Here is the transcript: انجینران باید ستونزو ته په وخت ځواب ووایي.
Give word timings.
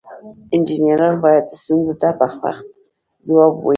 انجینران 0.55 1.15
باید 1.23 1.45
ستونزو 1.61 1.93
ته 2.01 2.09
په 2.19 2.25
وخت 2.43 2.65
ځواب 3.27 3.51
ووایي. 3.55 3.69